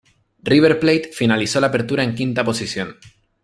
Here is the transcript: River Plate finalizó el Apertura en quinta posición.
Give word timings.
River 0.41 0.79
Plate 0.79 1.09
finalizó 1.13 1.59
el 1.59 1.65
Apertura 1.65 2.03
en 2.03 2.15
quinta 2.15 2.43
posición. 2.43 2.97